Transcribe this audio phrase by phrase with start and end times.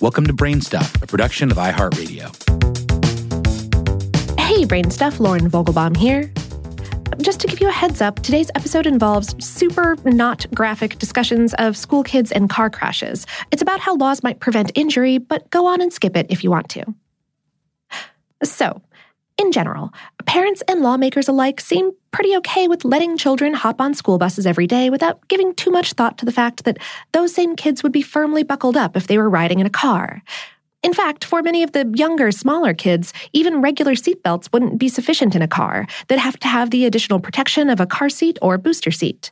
[0.00, 2.28] Welcome to Brainstuff, a production of iHeartRadio.
[4.40, 6.32] Hey, Brainstuff, Lauren Vogelbaum here.
[7.20, 11.76] Just to give you a heads up, today's episode involves super not graphic discussions of
[11.76, 13.26] school kids and car crashes.
[13.50, 16.50] It's about how laws might prevent injury, but go on and skip it if you
[16.50, 16.94] want to.
[18.42, 18.80] So,
[19.36, 19.92] in general,
[20.24, 24.66] parents and lawmakers alike seem pretty okay with letting children hop on school buses every
[24.66, 26.78] day without giving too much thought to the fact that
[27.12, 30.22] those same kids would be firmly buckled up if they were riding in a car.
[30.82, 35.34] In fact, for many of the younger, smaller kids, even regular seatbelts wouldn't be sufficient
[35.34, 35.86] in a car.
[36.08, 39.30] They'd have to have the additional protection of a car seat or booster seat.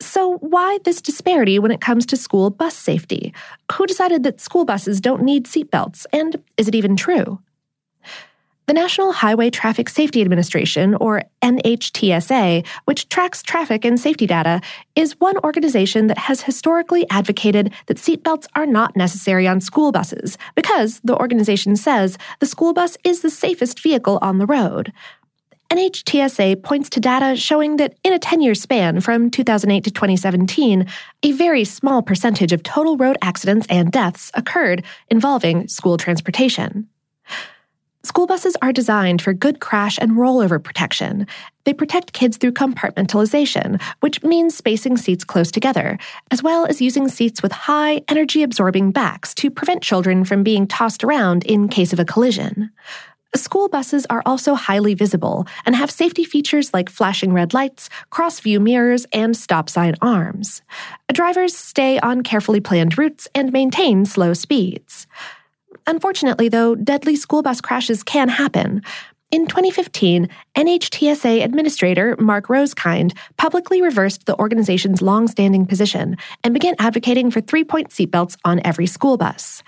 [0.00, 3.34] So, why this disparity when it comes to school bus safety?
[3.72, 6.06] Who decided that school buses don't need seatbelts?
[6.12, 7.40] And is it even true?
[8.70, 14.60] The National Highway Traffic Safety Administration, or NHTSA, which tracks traffic and safety data,
[14.94, 20.38] is one organization that has historically advocated that seatbelts are not necessary on school buses
[20.54, 24.92] because, the organization says, the school bus is the safest vehicle on the road.
[25.72, 30.86] NHTSA points to data showing that in a 10 year span from 2008 to 2017,
[31.24, 36.88] a very small percentage of total road accidents and deaths occurred involving school transportation.
[38.02, 41.26] School buses are designed for good crash and rollover protection.
[41.64, 45.98] They protect kids through compartmentalization, which means spacing seats close together,
[46.30, 50.66] as well as using seats with high energy absorbing backs to prevent children from being
[50.66, 52.70] tossed around in case of a collision.
[53.36, 58.40] School buses are also highly visible and have safety features like flashing red lights, cross
[58.40, 60.62] view mirrors, and stop sign arms.
[61.12, 65.06] Drivers stay on carefully planned routes and maintain slow speeds.
[65.86, 68.82] Unfortunately, though, deadly school bus crashes can happen.
[69.30, 77.30] In 2015, NHTSA Administrator Mark Rosekind publicly reversed the organization's long-standing position and began advocating
[77.30, 79.62] for three-point seatbelts on every school bus.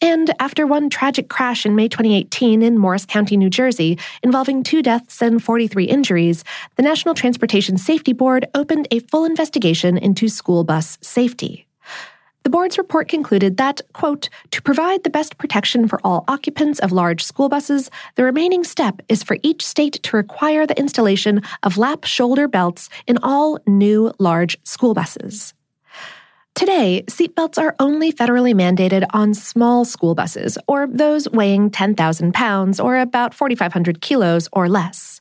[0.00, 4.82] And after one tragic crash in May 2018 in Morris County, New Jersey, involving two
[4.82, 6.44] deaths and 43 injuries,
[6.76, 11.63] the National Transportation Safety Board opened a full investigation into school bus safety.
[12.44, 16.92] The board's report concluded that, quote, to provide the best protection for all occupants of
[16.92, 21.78] large school buses, the remaining step is for each state to require the installation of
[21.78, 25.54] lap shoulder belts in all new large school buses.
[26.54, 32.78] Today, seatbelts are only federally mandated on small school buses, or those weighing 10,000 pounds
[32.78, 35.20] or about 4,500 kilos or less.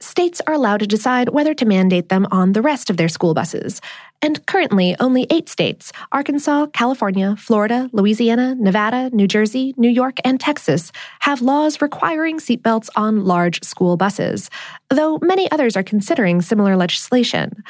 [0.00, 3.32] States are allowed to decide whether to mandate them on the rest of their school
[3.32, 3.80] buses.
[4.20, 10.40] And currently, only eight states Arkansas, California, Florida, Louisiana, Nevada, New Jersey, New York, and
[10.40, 14.50] Texas have laws requiring seatbelts on large school buses,
[14.90, 17.62] though many others are considering similar legislation.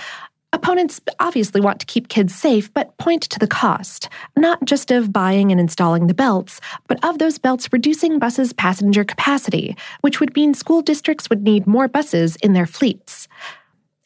[0.54, 5.10] Opponents obviously want to keep kids safe, but point to the cost, not just of
[5.10, 10.36] buying and installing the belts, but of those belts reducing buses' passenger capacity, which would
[10.36, 13.28] mean school districts would need more buses in their fleets.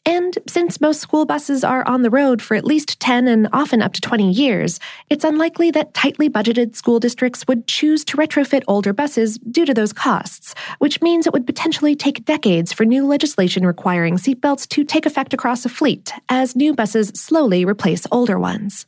[0.07, 3.83] And since most school buses are on the road for at least 10 and often
[3.83, 4.79] up to 20 years,
[5.11, 9.75] it's unlikely that tightly budgeted school districts would choose to retrofit older buses due to
[9.75, 14.85] those costs, which means it would potentially take decades for new legislation requiring seatbelts to
[14.85, 18.87] take effect across a fleet as new buses slowly replace older ones.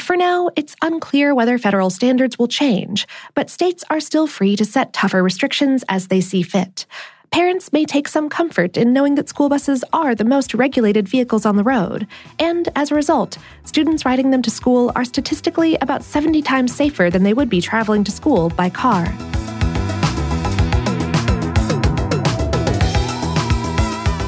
[0.00, 4.64] For now, it's unclear whether federal standards will change, but states are still free to
[4.64, 6.86] set tougher restrictions as they see fit
[7.30, 11.44] parents may take some comfort in knowing that school buses are the most regulated vehicles
[11.44, 12.06] on the road,
[12.38, 17.10] and as a result, students riding them to school are statistically about 70 times safer
[17.10, 19.04] than they would be traveling to school by car.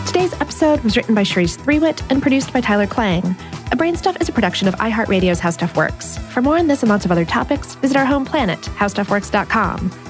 [0.07, 3.37] Today's episode was written by Cherise Threewitt and produced by Tyler Klang.
[3.73, 6.19] A Brainstuff is a production of iHeartRadio's How Stuff Works.
[6.19, 10.10] For more on this and lots of other topics, visit our home planet, howstuffworks.com.